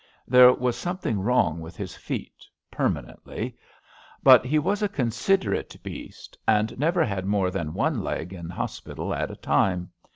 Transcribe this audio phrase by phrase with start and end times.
[0.27, 3.53] There was some thing wrong with his feet— ^permanently—
[4.25, 9.13] ^but he was a considerate beast, and never had more than one leg in hospital
[9.13, 9.91] at a time.